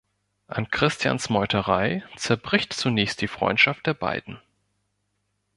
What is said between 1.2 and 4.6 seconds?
Meuterei zerbricht zunächst die Freundschaft der beiden.